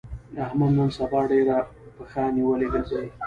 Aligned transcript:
احمد 0.45 0.71
نن 0.77 0.87
سبا 0.97 1.19
ډېر 1.31 1.45
پښه 1.97 2.21
نيولی 2.37 2.67
ګرځي. 2.73 3.05